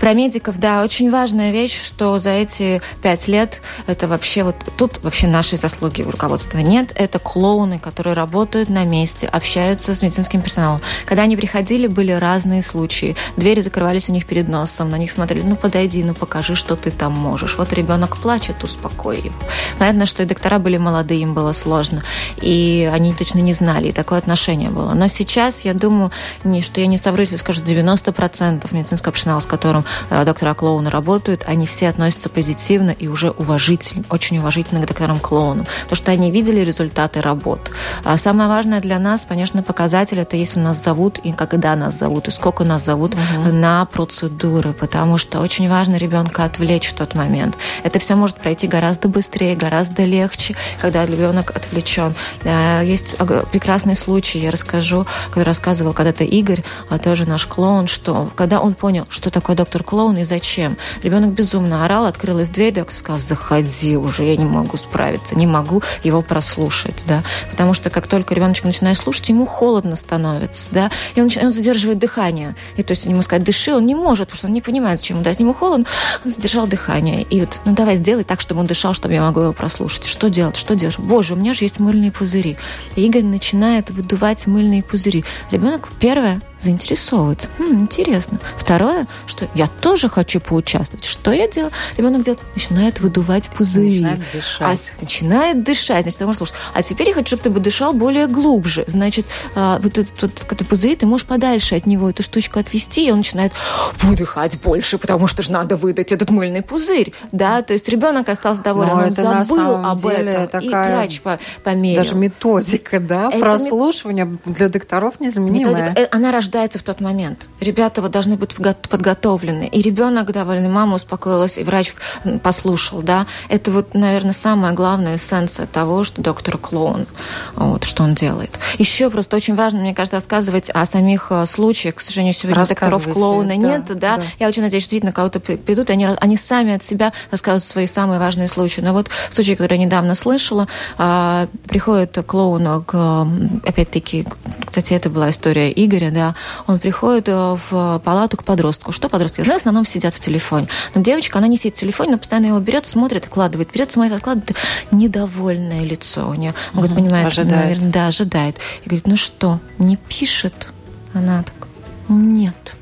[0.00, 5.02] Про медиков, да, очень важная вещь, что за эти пять лет это вообще вот тут
[5.02, 6.92] вообще нашей заслуги у руководства нет.
[6.94, 10.80] Это клоуны, которые работают работают на месте, общаются с медицинским персоналом.
[11.04, 13.16] Когда они приходили, были разные случаи.
[13.36, 16.92] Двери закрывались у них перед носом, на них смотрели, ну подойди, ну покажи, что ты
[16.92, 17.58] там можешь.
[17.58, 19.34] Вот ребенок плачет, успокой его.
[19.80, 22.04] Понятно, что и доктора были молодые, им было сложно.
[22.40, 24.94] И они точно не знали, и такое отношение было.
[24.94, 26.12] Но сейчас, я думаю,
[26.44, 30.88] не, что я не совру, если скажу, 90% медицинского персонала, с которым э, доктора клоуны
[30.88, 36.12] работают, они все относятся позитивно и уже уважительно, очень уважительно к докторам клоунам, потому что
[36.12, 37.72] они видели результаты работ.
[38.04, 41.98] А сам Самое важное для нас, конечно, показатель это если нас зовут и когда нас
[41.98, 43.50] зовут, и сколько нас зовут угу.
[43.50, 47.56] на процедуры, потому что очень важно ребенка отвлечь в тот момент.
[47.82, 52.14] Это все может пройти гораздо быстрее, гораздо легче, когда ребенок отвлечен.
[52.44, 53.16] Э, есть
[53.52, 58.74] прекрасный случай, я расскажу, который рассказывал когда-то Игорь, а тоже наш клоун, что когда он
[58.74, 63.96] понял, что такое доктор клоун и зачем, ребенок безумно орал, открылась дверь, доктор сказал, заходи
[63.96, 68.34] уже, я не могу справиться, не могу его прослушать, да, потому что как только только
[68.34, 72.56] ребеночек начинает слушать, ему холодно становится, да, и он, он задерживает дыхание.
[72.76, 75.18] И то есть ему сказать, дыши, он не может, потому что он не понимает, зачем
[75.18, 75.38] ему дать.
[75.38, 75.86] Ему холодно,
[76.24, 77.22] он задержал дыхание.
[77.22, 80.06] И вот, ну давай, сделай так, чтобы он дышал, чтобы я могла его прослушать.
[80.06, 80.98] Что делать, что делать?
[80.98, 82.56] Боже, у меня же есть мыльные пузыри.
[82.96, 85.24] И Игорь начинает выдувать мыльные пузыри.
[85.52, 87.48] Ребенок, первое, заинтересовывается.
[87.58, 88.38] Хм, интересно.
[88.56, 91.04] Второе, что я тоже хочу поучаствовать.
[91.04, 91.72] Что я делаю?
[91.96, 94.00] Ребенок делает, начинает выдувать пузыри.
[94.00, 94.92] Начинает дышать.
[94.96, 96.02] А, начинает дышать.
[96.02, 96.54] Значит, ты можешь слушать.
[96.74, 98.84] А теперь я хочу, чтобы ты бы дышал более глубже.
[98.86, 103.06] Значит, а, вот этот, этот, этот пузырь, ты можешь подальше от него эту штучку отвести,
[103.06, 103.52] и он начинает
[103.98, 107.12] выдыхать больше, потому что же надо выдать этот мыльный пузырь.
[107.32, 110.48] Да, то есть ребенок остался доволен, Но он это забыл об этом.
[110.48, 110.62] Такая...
[110.62, 111.20] И врач
[111.62, 112.02] померил.
[112.02, 114.40] Даже методика, да, это прослушивания мет...
[114.46, 115.90] для докторов незаменимая.
[115.90, 116.45] Методика, э, она рождается
[116.78, 117.48] в тот момент.
[117.60, 119.68] Ребята вот должны быть подготовлены.
[119.68, 121.94] И ребенок довольный, мама успокоилась, и врач
[122.42, 123.26] послушал, да.
[123.48, 127.06] Это вот, наверное, самая главная эссенция того, что доктор клоун,
[127.54, 128.58] вот, что он делает.
[128.78, 131.96] Еще просто очень важно, мне кажется, рассказывать о самих э, случаях.
[131.96, 133.94] К сожалению, сегодня докторов клоуна да, нет, да.
[133.94, 134.22] да.
[134.38, 137.86] Я очень надеюсь, что действительно кого-то придут, и они, они сами от себя рассказывают свои
[137.86, 138.80] самые важные случаи.
[138.80, 143.28] Но вот случай, который я недавно слышала, а, приходит клоун к,
[143.64, 144.26] опять-таки,
[144.66, 146.34] кстати, это была история Игоря, да,
[146.66, 148.92] он приходит э, в палату к подростку.
[148.92, 149.42] Что подростки?
[149.44, 150.68] Ну, в основном сидят в телефоне.
[150.94, 154.12] Но девочка, она не сидит в телефоне, но постоянно его берет, смотрит, откладывает, берет, смотрит,
[154.12, 154.56] откладывает.
[154.90, 156.54] Недовольное лицо у нее.
[156.74, 157.64] Он говорит, понимает, ожидает.
[157.64, 158.56] наверное, да, ожидает.
[158.84, 160.68] И говорит, ну что, не пишет?
[161.14, 161.68] Она так,
[162.08, 162.76] нет.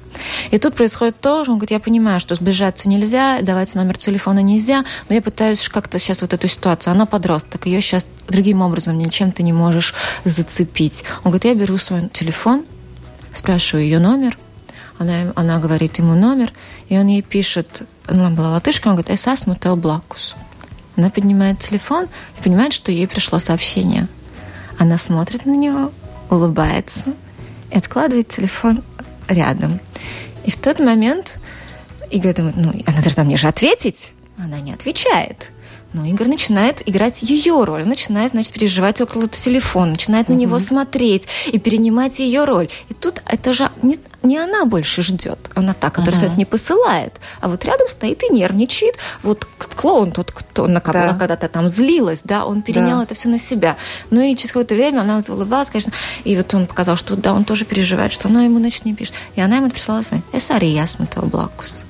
[0.50, 4.84] И тут происходит то, он говорит, я понимаю, что сбежаться нельзя, давать номер телефона нельзя,
[5.08, 9.32] но я пытаюсь как-то сейчас вот эту ситуацию, она подросток, ее сейчас другим образом ничем
[9.32, 11.04] ты не можешь зацепить.
[11.24, 12.64] Он говорит, я беру свой телефон,
[13.34, 14.38] спрашиваю ее номер,
[14.98, 16.52] она, она говорит ему номер,
[16.88, 20.36] и он ей пишет, она была латышка, он говорит, «Эсас мутео блакус».
[20.96, 22.06] Она поднимает телефон
[22.38, 24.06] и понимает, что ей пришло сообщение.
[24.78, 25.90] Она смотрит на него,
[26.30, 27.14] улыбается
[27.70, 28.82] и откладывает телефон
[29.28, 29.80] рядом.
[30.44, 31.38] И в тот момент
[32.10, 34.12] Игорь думает, ну, она должна мне же ответить.
[34.38, 35.50] Она не отвечает.
[35.94, 40.34] Но Игорь начинает играть ее роль, он начинает, значит, переживать около телефона, начинает угу.
[40.34, 42.68] на него смотреть и перенимать ее роль.
[42.88, 46.36] И тут это же не, не она больше ждет, она та, которая угу.
[46.36, 48.96] не посылает, а вот рядом стоит и нервничает.
[49.22, 51.10] Вот клоун тот, кто на кого да.
[51.10, 53.04] она когда-то там злилась, да, он перенял да.
[53.04, 53.76] это все на себя.
[54.10, 55.92] Ну и через какое-то время она улыбалась, конечно,
[56.24, 59.14] и вот он показал, что да, он тоже переживает, что она ему ночь не пишет.
[59.36, 61.86] И она ему прислала «Эсари ясматова блакус».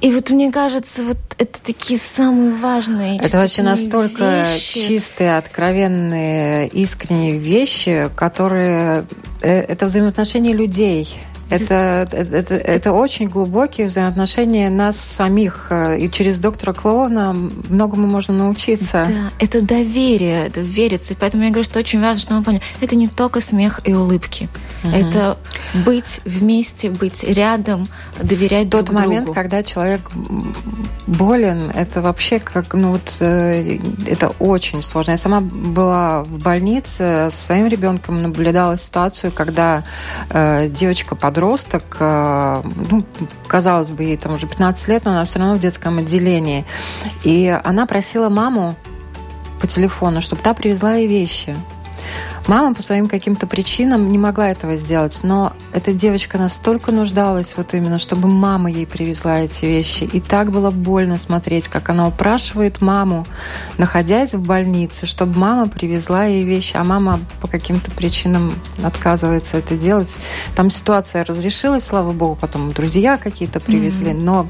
[0.00, 3.18] И вот мне кажется, вот это такие самые важные.
[3.18, 4.86] Это вообще настолько вещи.
[4.86, 9.06] чистые, откровенные, искренние вещи, которые
[9.40, 11.08] э, это взаимоотношения людей.
[11.48, 15.70] Это, это, это очень глубокие взаимоотношения нас самих.
[15.98, 19.06] И через доктора Клоуна многому можно научиться.
[19.08, 21.14] Да, это доверие, это верится.
[21.14, 23.94] И поэтому я говорю, что очень важно, что мы поняли, это не только смех и
[23.94, 24.48] улыбки.
[24.82, 24.92] Угу.
[24.94, 25.38] Это
[25.84, 27.88] быть вместе, быть рядом,
[28.20, 30.00] доверять Тот друг момент, когда человек
[31.06, 35.12] болен, это вообще как, ну вот, э, это очень сложно.
[35.12, 39.84] Я сама была в больнице со своим ребенком, наблюдала ситуацию, когда
[40.30, 43.04] э, девочка под подросток, э, ну,
[43.46, 46.64] казалось бы, ей там уже 15 лет, но она все равно в детском отделении.
[47.24, 48.74] И она просила маму
[49.60, 51.54] по телефону, чтобы та привезла ей вещи.
[52.46, 57.74] Мама по своим каким-то причинам не могла этого сделать, но эта девочка настолько нуждалась вот
[57.74, 60.04] именно, чтобы мама ей привезла эти вещи.
[60.04, 63.26] И так было больно смотреть, как она упрашивает маму,
[63.78, 69.76] находясь в больнице, чтобы мама привезла ей вещи, а мама по каким-то причинам отказывается это
[69.76, 70.18] делать.
[70.54, 74.22] Там ситуация разрешилась, слава богу, потом друзья какие-то привезли, mm-hmm.
[74.22, 74.48] но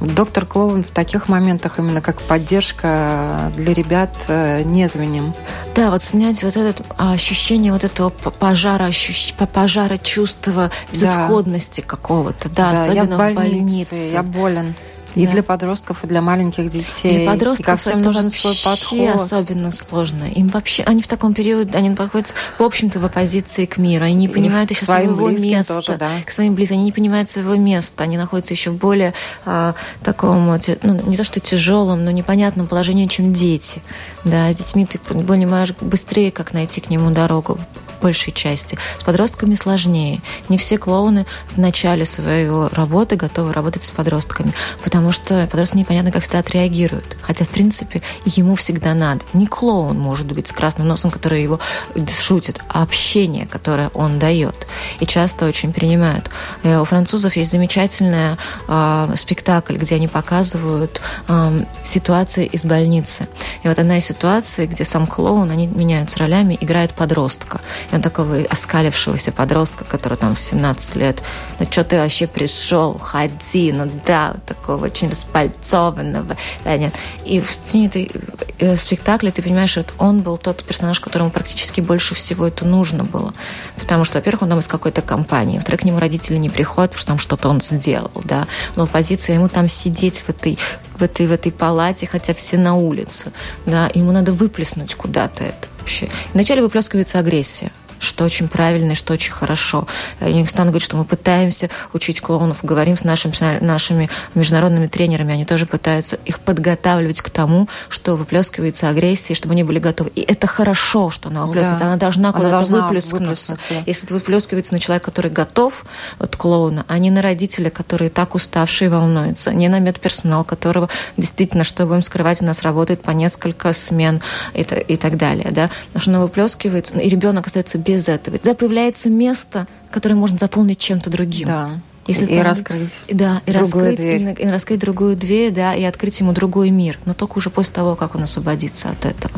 [0.00, 5.34] Доктор Клоун в таких моментах именно как поддержка для ребят э, незаменим.
[5.74, 9.34] Да, вот снять вот это ощущение вот этого пожара, ощущ...
[9.34, 11.86] пожара чувства безысходности да.
[11.86, 13.34] какого-то, да, да особенно я в больнице.
[13.34, 13.94] В больнице.
[14.12, 14.74] Я болен.
[15.14, 15.32] И да.
[15.32, 17.24] для подростков, и для маленьких детей.
[17.24, 19.14] Для подростков и ко всем это нужен свой подход.
[19.14, 20.24] особенно сложно.
[20.24, 24.04] Им вообще, они в таком периоде, они находятся, в общем-то, в оппозиции к миру.
[24.04, 25.74] Они не понимают еще своего места.
[25.74, 26.10] Тоже, да.
[26.24, 26.76] К своим близким.
[26.76, 28.04] Они не понимают своего места.
[28.04, 30.46] Они находятся еще в более а, таком,
[30.82, 33.82] ну, не то что тяжелом, но непонятном положении, чем дети.
[34.24, 37.58] Да, с детьми ты понимаешь быстрее, как найти к нему дорогу
[38.00, 38.78] большей части.
[38.98, 40.20] С подростками сложнее.
[40.48, 46.12] Не все клоуны в начале своей работы готовы работать с подростками, потому что подростки непонятно,
[46.12, 47.16] как всегда отреагируют.
[47.20, 49.20] Хотя, в принципе, ему всегда надо.
[49.32, 51.60] Не клоун может быть с красным носом, который его
[52.08, 54.66] шутит, а общение, которое он дает.
[55.00, 56.30] И часто очень принимают.
[56.62, 58.36] Э, у французов есть замечательный
[58.68, 63.28] э, спектакль, где они показывают э, ситуации из больницы.
[63.62, 67.60] И вот одна из ситуаций, где сам клоун, они меняются ролями, играет подростка.
[67.92, 71.22] Он такого оскалившегося подростка, который там в 17 лет,
[71.58, 76.36] ну что ты вообще пришел, ходи, ну да, такого очень распальцованного.
[76.64, 76.94] Нет.
[77.24, 78.10] И в течение этой
[78.58, 83.04] э, спектакля ты понимаешь, что он был тот персонаж, которому практически больше всего это нужно
[83.04, 83.34] было.
[83.78, 87.00] Потому что, во-первых, он там из какой-то компании, во-вторых, к нему родители не приходят, потому
[87.00, 88.46] что там что-то он сделал, да.
[88.76, 90.58] Но позиция ему там сидеть в этой
[90.96, 93.32] в этой, в этой палате, хотя все на улице.
[93.64, 96.10] Да, ему надо выплеснуть куда-то это вообще.
[96.34, 99.86] Вначале выплескивается агрессия что очень правильно и что очень хорошо.
[100.20, 105.34] Я не стану говорить, что мы пытаемся учить клоунов, говорим с нашим, нашими международными тренерами,
[105.34, 110.10] они тоже пытаются их подготавливать к тому, что выплескивается агрессия, чтобы они были готовы.
[110.14, 111.84] И это хорошо, что она выплескивается.
[111.84, 111.90] Да.
[111.90, 113.56] Она должна куда-то выплеснуться.
[113.86, 115.84] Если это выплескивается на человека, который готов
[116.18, 120.88] от клоуна, а не на родителя, которые так уставшие и волнуются, не на медперсонал, которого
[121.16, 124.22] действительно, что будем скрывать, у нас работает по несколько смен
[124.54, 125.48] и, и так далее.
[125.50, 125.70] Да?
[125.96, 128.38] Что она выплескивается, и ребенок остается без этого.
[128.38, 131.46] Тогда появляется место, которое можно заполнить чем-то другим.
[131.46, 131.70] Да.
[132.06, 133.04] Если и там, раскрыть.
[133.10, 134.22] Да, и раскрыть, дверь.
[134.38, 136.98] И, и раскрыть другую дверь, да, и открыть ему другой мир.
[137.04, 139.32] Но только уже после того, как он освободится от этого.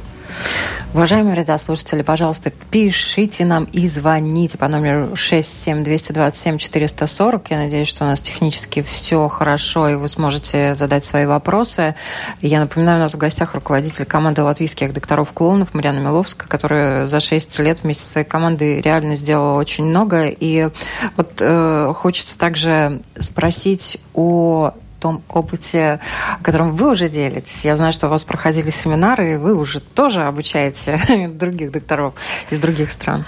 [0.94, 7.46] Уважаемые радиослушатели, пожалуйста, пишите нам и звоните по номеру 67-227-440.
[7.48, 11.94] Я надеюсь, что у нас технически все хорошо, и вы сможете задать свои вопросы.
[12.42, 17.58] Я напоминаю, у нас в гостях руководитель команды латвийских докторов-клоунов Марьяна Миловская, которая за 6
[17.60, 20.26] лет вместе со своей командой реально сделала очень много.
[20.28, 20.68] И
[21.16, 25.98] вот э, хочется также спросить о том опыте,
[26.42, 27.64] которым вы уже делитесь.
[27.64, 32.14] Я знаю, что у вас проходили семинары, и вы уже тоже обучаете других докторов
[32.50, 33.24] из других стран.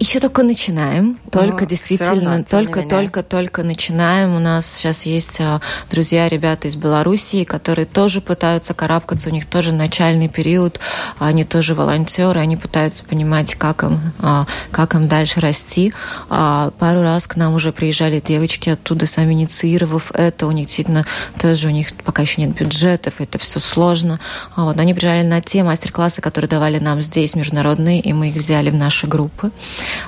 [0.00, 4.34] Еще только начинаем, только Но действительно, равно, только, только, только начинаем.
[4.34, 9.46] У нас сейчас есть а, друзья, ребята из Белоруссии, которые тоже пытаются карабкаться, у них
[9.46, 10.80] тоже начальный период,
[11.20, 15.94] они тоже волонтеры, они пытаются понимать, как им, а, как им дальше расти.
[16.28, 21.06] А, пару раз к нам уже приезжали девочки оттуда, сами инициировав это, у них действительно
[21.40, 24.18] тоже, у них пока еще нет бюджетов, это все сложно.
[24.56, 28.70] Вот, они приезжали на те мастер-классы, которые давали нам здесь международные, и мы их взяли
[28.70, 29.52] в наши группы.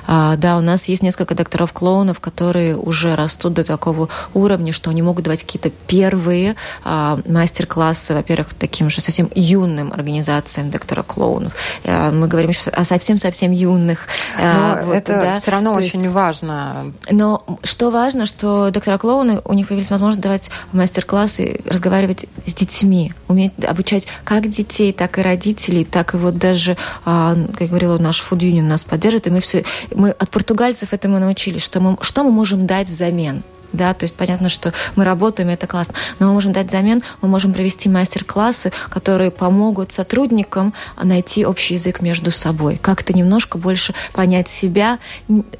[0.05, 5.01] А, да, у нас есть несколько докторов-клоунов, которые уже растут до такого уровня, что они
[5.01, 11.53] могут давать какие-то первые а, мастер-классы, во-первых, таким же совсем юным организациям доктора-клоунов.
[11.83, 14.07] А, мы говорим сейчас о совсем-совсем юных.
[14.37, 15.39] Но вот, это да.
[15.39, 16.13] все равно То очень есть...
[16.13, 16.93] важно.
[17.09, 23.51] Но что важно, что доктора-клоуны, у них появилась возможность давать мастер-классы, разговаривать с детьми, уметь
[23.63, 28.83] обучать как детей, так и родителей, так и вот даже, как говорила наш Union нас
[28.83, 29.63] поддерживает, и мы все
[29.93, 34.15] мы от португальцев этому научились, что мы, что мы можем дать взамен да, то есть
[34.15, 37.89] понятно, что мы работаем, и это классно, но мы можем дать замен, мы можем провести
[37.89, 44.99] мастер-классы, которые помогут сотрудникам найти общий язык между собой, как-то немножко больше понять себя,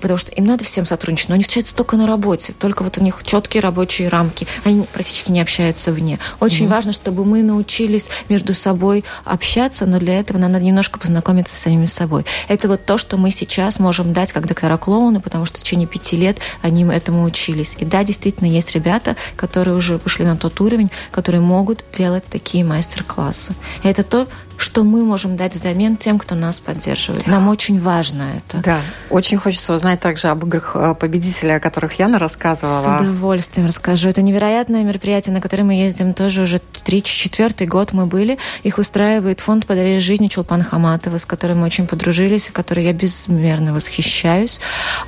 [0.02, 3.04] потому что им надо всем сотрудничать, но они встречаются только на работе, только вот у
[3.04, 6.20] них четкие рабочие рамки, они практически не общаются вне.
[6.40, 6.70] Очень mm-hmm.
[6.70, 11.60] важно, чтобы мы научились между собой общаться, но для этого нам надо немножко познакомиться с
[11.60, 12.26] самими собой.
[12.48, 16.18] Это вот то, что мы сейчас можем дать как доктора-клоуны, потому что в течение пяти
[16.18, 17.76] лет они этому учились.
[17.78, 22.64] И да, действительно есть ребята, которые уже пошли на тот уровень, которые могут делать такие
[22.64, 23.56] мастер-классы.
[23.84, 27.28] Это то, что мы можем дать взамен тем, кто нас поддерживает.
[27.28, 28.62] Нам очень важно это.
[28.64, 32.82] Да, очень хочется узнать также об играх э, победителей, о которых Яна рассказывала.
[32.82, 34.10] С удовольствием расскажу.
[34.10, 38.38] Это невероятное мероприятие, на которое мы ездим тоже уже три-четвертый год мы были.
[38.64, 42.94] Их устраивает фонд «Подари жизни» Чулпан Хаматова, с которым мы очень подружились, и которой я
[42.94, 44.60] безмерно восхищаюсь.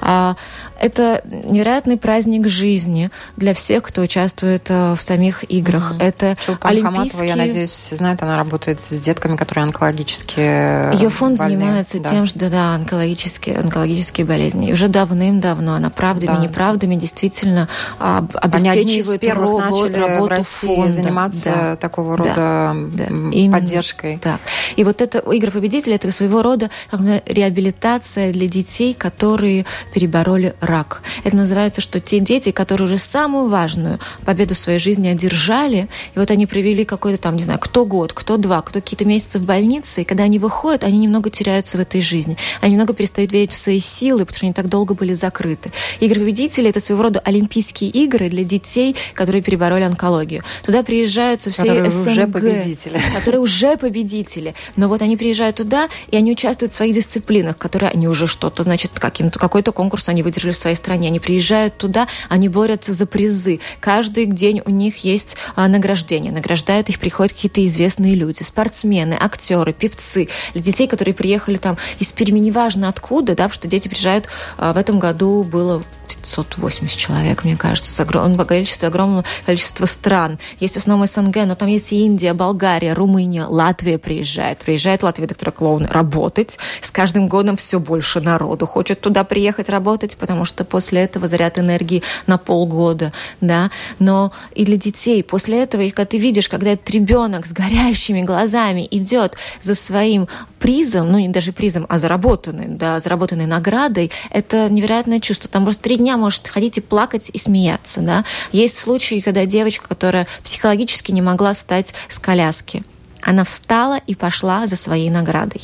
[0.02, 0.36] А,
[0.80, 5.94] это невероятный праздник жизни для всех, кто участвует э, в самих играх.
[5.94, 6.04] Mm-hmm.
[6.04, 6.94] Это Чулпан олимпийские...
[6.94, 11.58] Хаматова, я надеюсь, все знают, она работает с детками, которые онкологические Ее фонд больные.
[11.58, 12.10] занимается да.
[12.10, 14.68] тем, что, да, онкологические, онкологические болезни.
[14.68, 16.44] И уже давным-давно она правдами, да.
[16.44, 20.92] неправдами действительно об, обеспечивает Они робот, начали работу в России фонда.
[20.92, 21.76] заниматься да.
[21.78, 22.76] такого рода да.
[23.08, 23.52] Да.
[23.52, 24.20] поддержкой.
[24.22, 24.42] Так.
[24.76, 31.02] И вот это игры победителей это своего рода реабилитация для детей, которые перебороли рак.
[31.24, 36.20] Это называется, что те дети, которые уже самую важную победу в своей жизни одержали, и
[36.20, 39.44] вот они провели какой-то там, не знаю, кто год, кто два, кто какие-то месяцы в
[39.44, 42.38] больнице, и когда они выходят, они немного теряются в этой жизни.
[42.62, 45.72] Они немного перестают верить в свои силы, потому что они так долго были закрыты.
[46.00, 50.44] Игры победителей– это своего рода Олимпийские игры для детей, которые перебороли онкологию.
[50.64, 52.12] Туда приезжают со всей которые СНГ.
[52.12, 53.02] уже победители.
[53.16, 54.56] Которые уже победители.
[54.76, 58.64] Но вот они приезжают туда, и они участвуют в своих дисциплинах, которые они уже что-то,
[58.64, 61.08] значит, каким-то, какой-то конкурс они выдержали в своей стране.
[61.08, 63.60] Они приезжают туда, они борются за призы.
[63.80, 66.32] Каждый день у них есть а, награждение.
[66.32, 70.30] Награждают их, приходят какие-то известные люди, спортсмены, актеры, певцы.
[70.54, 74.28] Для детей, которые приехали там из Перми, неважно откуда, да, потому что дети приезжают,
[74.58, 75.84] а, в этом году было
[76.22, 80.40] 580 человек, мне кажется, с огромным количеством, огромного количества стран.
[80.60, 84.60] Есть в основном СНГ, но там есть и Индия, Болгария, Румыния, Латвия приезжает.
[84.60, 86.58] Приезжает Латвия доктора клоуна работать.
[86.82, 91.58] С каждым годом все больше народу хочет туда приехать работать, потому что после этого заряд
[91.60, 93.72] энергии на полгода, да.
[94.00, 98.22] Но и для детей после этого, и когда ты видишь, когда этот ребенок с горящими
[98.22, 100.28] глазами идет за своим
[100.60, 105.50] призом, ну не даже призом, а заработанной, да, заработанной наградой, это невероятное чувство.
[105.50, 108.26] Там просто три дня может ходить и плакать, и смеяться, да.
[108.52, 112.84] Есть случаи, когда девочка, которая психологически не могла встать с коляски,
[113.22, 115.62] она встала и пошла за своей наградой.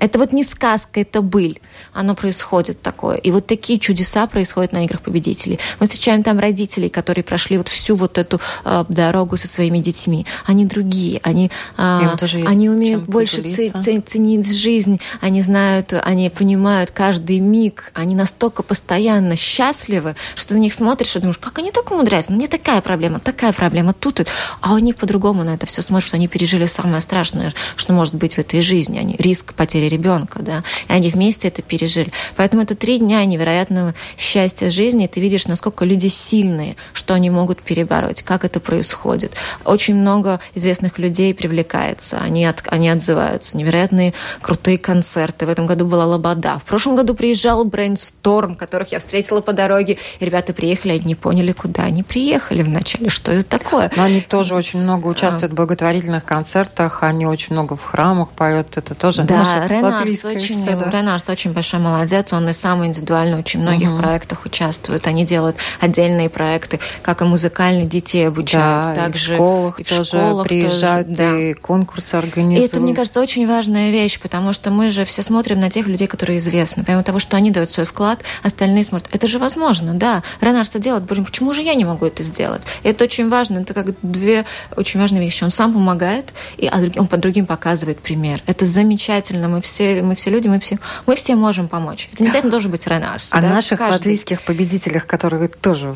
[0.00, 1.60] Это вот не сказка, это быль.
[1.92, 3.16] Оно происходит такое.
[3.16, 5.58] И вот такие чудеса происходят на играх победителей.
[5.78, 10.26] Мы встречаем там родителей, которые прошли вот всю вот эту э, дорогу со своими детьми.
[10.46, 17.92] Они другие, они, э, они умеют больше ценить жизнь, они знают, они понимают каждый миг,
[17.92, 22.32] они настолько постоянно счастливы, что ты на них смотришь и думаешь, как они так умудряются?
[22.32, 24.26] Ну, мне такая проблема, такая проблема, тут,
[24.60, 28.14] а у них по-другому на это все смотрят, что они пережили самое страшное, что может
[28.14, 28.98] быть в этой жизни.
[28.98, 32.12] Они риск потери ребенка, да, и они вместе это пережили.
[32.36, 37.30] Поэтому это три дня невероятного счастья жизни, и ты видишь, насколько люди сильные, что они
[37.30, 39.32] могут перебороть, как это происходит.
[39.64, 43.56] Очень много известных людей привлекается, они, от, они отзываются.
[43.56, 45.46] Невероятные крутые концерты.
[45.46, 46.58] В этом году была Лобода.
[46.58, 49.98] В прошлом году приезжал Брейнсторм, которых я встретила по дороге.
[50.20, 53.90] И ребята приехали, они не поняли, куда они приехали вначале, что это такое.
[53.96, 58.76] Но они тоже очень много участвуют в благотворительных концертах, они очень много в храмах поют,
[58.76, 59.44] это тоже да,
[59.80, 60.90] Ренарс очень, да?
[60.90, 64.02] Ренарс очень большой молодец, он и сам индивидуально очень многих угу.
[64.02, 65.06] проектах участвует.
[65.06, 68.86] Они делают отдельные проекты, как и музыкальные детей обучают.
[68.86, 71.38] Да, также и в школах, и в тоже школах приезжают, тоже, да.
[71.38, 72.64] и конкурсы организуют.
[72.64, 75.86] И это, мне кажется, очень важная вещь, потому что мы же все смотрим на тех
[75.86, 76.84] людей, которые известны.
[76.84, 79.08] Помимо того, что они дают свой вклад, остальные смотрят.
[79.12, 80.22] Это же возможно, да.
[80.40, 81.04] Ренарс это делает.
[81.04, 82.62] Боже, почему же я не могу это сделать?
[82.82, 83.58] Это очень важно.
[83.58, 84.44] Это как две
[84.76, 85.44] очень важные вещи.
[85.44, 88.40] Он сам помогает, и а он под другим показывает пример.
[88.46, 89.48] Это замечательно.
[89.48, 92.08] Мы все все, мы все люди, мы все, мы все можем помочь.
[92.12, 93.30] Это не обязательно должен быть Ренарс.
[93.32, 93.50] А да?
[93.50, 93.92] наших Каждый.
[93.94, 95.94] латвийских победителях, которые тоже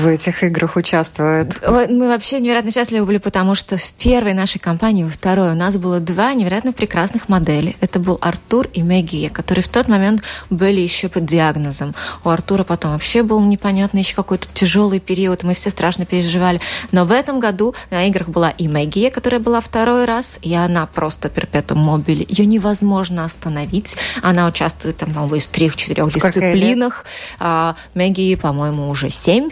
[0.00, 1.60] в этих играх участвуют?
[1.66, 5.76] Мы вообще невероятно счастливы были, потому что в первой нашей компании, во второй, у нас
[5.76, 7.76] было два невероятно прекрасных модели.
[7.80, 11.94] Это был Артур и Мэгия, которые в тот момент были еще под диагнозом.
[12.24, 16.60] У Артура потом вообще был непонятный еще какой-то тяжелый период, мы все страшно переживали.
[16.92, 20.86] Но в этом году на играх была и Мэгия, которая была второй раз, и она
[20.86, 22.26] просто перпетум мобили.
[22.28, 23.96] Ее невозможно можно остановить.
[24.22, 27.04] Она участвует там, по-моему, в трех-четырех дисциплинах.
[27.38, 29.48] А, Мэгги, по-моему, уже семь.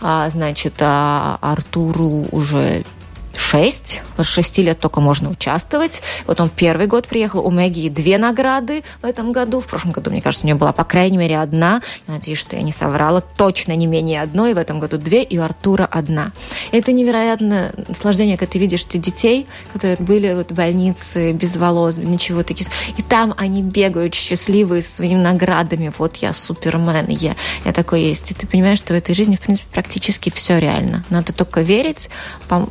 [0.00, 2.84] А, значит, а Артуру уже
[3.38, 4.02] шесть.
[4.16, 6.02] С шести лет только можно участвовать.
[6.26, 7.46] Вот он первый год приехал.
[7.46, 9.60] У Мэгги две награды в этом году.
[9.60, 11.80] В прошлом году, мне кажется, у нее была, по крайней мере, одна.
[12.06, 13.20] Я надеюсь, что я не соврала.
[13.20, 14.54] Точно не менее одной.
[14.54, 15.22] В этом году две.
[15.22, 16.32] И у Артура одна.
[16.72, 21.96] Это невероятное наслаждение, когда ты видишь эти детей, которые были вот в больнице, без волос,
[21.96, 22.68] ничего таких.
[22.96, 25.92] И там они бегают счастливые своими наградами.
[25.96, 28.30] Вот я супермен, я, я такой есть.
[28.32, 31.04] И ты понимаешь, что в этой жизни, в принципе, практически все реально.
[31.10, 32.10] Надо только верить,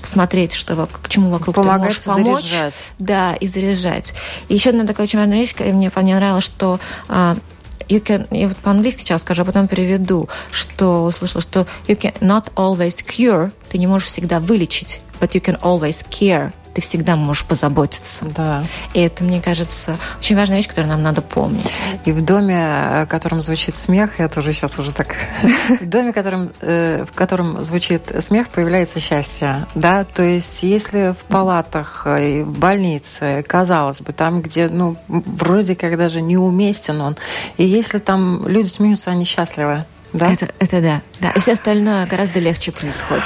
[0.04, 2.44] смотреть, что, к чему вокруг Помогать ты можешь помочь.
[2.44, 2.84] Заряжать.
[3.00, 4.14] Да, и заряжать.
[4.50, 7.40] И еще одна такая очень важная вещь, мне понравилось, что uh,
[7.88, 12.18] you can, я вот по-английски сейчас скажу, а потом переведу, что услышала, что you can
[12.20, 17.16] not always cure, ты не можешь всегда вылечить, but you can always care, ты всегда
[17.16, 18.24] можешь позаботиться.
[18.26, 18.64] Да.
[18.94, 21.72] И это, мне кажется, очень важная вещь, которую нам надо помнить.
[22.06, 25.16] И в доме, в котором звучит смех, я тоже сейчас уже так...
[25.82, 29.66] В доме, котором, э, в котором звучит смех, появляется счастье.
[29.74, 35.76] Да, то есть если в палатах, э, в больнице, казалось бы, там, где, ну, вроде
[35.76, 37.18] как даже неуместен он,
[37.58, 39.84] и если там люди смеются, они счастливы.
[40.14, 40.32] Да?
[40.32, 41.32] Это, это да, да.
[41.32, 43.26] И все остальное гораздо легче происходит.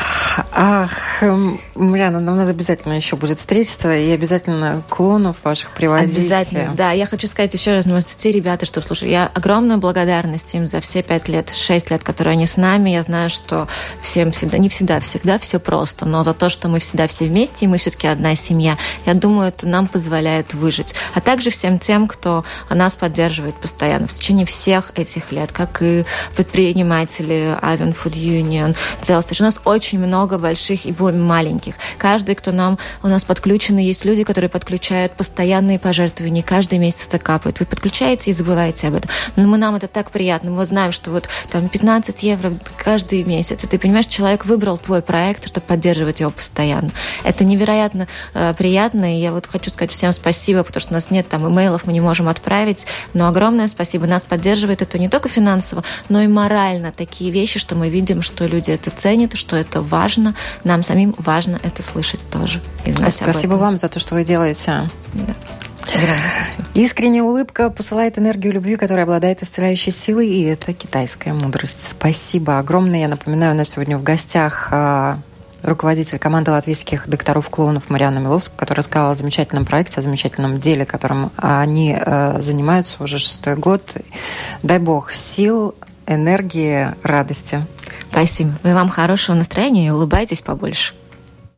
[0.52, 0.92] Ах,
[1.76, 6.16] Марьяна, нам надо обязательно еще будет встретиться и обязательно клонов ваших приводить.
[6.16, 6.92] Обязательно, да.
[6.92, 10.82] Я хочу сказать еще раз, может, те ребята, что слушали, я огромную благодарность им за
[10.82, 12.90] все пять лет, шесть лет, которые они с нами.
[12.90, 13.68] Я знаю, что
[14.02, 17.66] всем всегда, не всегда, всегда все просто, но за то, что мы всегда все вместе,
[17.66, 20.96] и мы все-таки одна семья, я думаю, это нам позволяет выжить.
[21.14, 26.06] А также всем тем, кто нас поддерживает постоянно в течение всех этих лет, как и
[26.36, 29.42] предприятия предприниматели Ivan Food Union, Zelstage.
[29.42, 31.74] У нас очень много больших и маленьких.
[31.98, 37.20] Каждый, кто нам, у нас подключены, есть люди, которые подключают постоянные пожертвования, каждый месяц это
[37.20, 37.60] капает.
[37.60, 39.12] Вы подключаете и забываете об этом.
[39.36, 40.52] Но мы, нам это так приятно.
[40.52, 43.66] Мы знаем, что вот там 15 евро каждый месяц.
[43.66, 46.92] И ты понимаешь, человек выбрал твой проект, чтобы поддерживать его постоянно.
[47.26, 49.18] Это невероятно э, приятно.
[49.18, 51.92] И я вот хочу сказать всем спасибо, потому что у нас нет там имейлов, мы
[51.92, 52.88] не можем отправить.
[53.14, 54.08] Но огромное спасибо.
[54.08, 58.22] Нас поддерживает это не только финансово, но и морально морально такие вещи, что мы видим,
[58.22, 60.36] что люди это ценят, что это важно.
[60.64, 62.62] Нам самим важно это слышать тоже.
[62.86, 64.90] И знать Спасибо вам за то, что вы делаете.
[65.14, 65.36] Да.
[66.76, 71.88] Искренняя улыбка посылает энергию любви, которая обладает исцеляющей силой, и это китайская мудрость.
[71.88, 73.00] Спасибо огромное.
[73.00, 75.20] Я напоминаю, у нас сегодня в гостях а,
[75.64, 81.32] руководитель команды латвийских докторов-клоунов Мариана Миловска, которая рассказала о замечательном проекте, о замечательном деле, которым
[81.38, 83.98] они э, занимаются уже шестой год.
[84.62, 85.74] Дай бог сил,
[86.08, 87.66] энергии радости.
[88.10, 88.52] Спасибо.
[88.64, 90.94] Ну Вы вам хорошего настроения и улыбайтесь побольше.